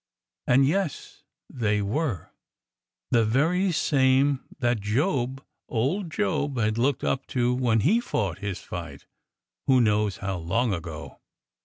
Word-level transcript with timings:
And— 0.47 0.65
yes, 0.65 1.25
they 1.47 1.79
were— 1.79 2.31
the 3.11 3.23
very 3.23 3.71
same 3.71 4.43
that 4.57 4.79
Job, 4.79 5.45
old 5.69 6.09
Job, 6.09 6.57
had 6.57 6.79
looked 6.79 7.03
up 7.03 7.27
to 7.27 7.53
when 7.53 7.81
he 7.81 7.99
fought 7.99 8.39
his 8.39 8.57
fight— 8.61 9.05
who 9.67 9.79
knows 9.79 10.17
how 10.17 10.37
long 10.37 10.73
ago! 10.73 11.19